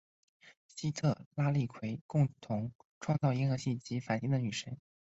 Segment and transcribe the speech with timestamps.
[0.65, 4.75] 西特拉利奎共同创造银河系及繁星的女神。